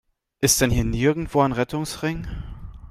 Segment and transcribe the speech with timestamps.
[0.39, 2.25] Ist hier denn nirgendwo ein Rettungsring?